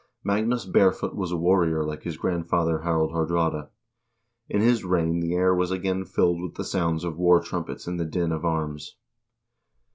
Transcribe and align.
Magnus 0.23 0.65
Barefoot 0.65 1.13
was 1.15 1.31
a 1.31 1.37
warrior 1.37 1.83
like 1.83 2.01
his 2.01 2.17
grandfather 2.17 2.79
Harald 2.79 3.11
Haardraade. 3.11 3.67
In 4.49 4.59
his 4.59 4.83
reign 4.83 5.19
the 5.19 5.35
air 5.35 5.53
was 5.53 5.69
again 5.69 6.05
filled 6.05 6.41
with 6.41 6.55
the 6.55 6.63
sounds 6.63 7.03
of 7.03 7.19
war 7.19 7.39
trumpets 7.39 7.85
and 7.85 7.99
the 7.99 8.05
din 8.05 8.31
of 8.31 8.43
arms. 8.43 8.95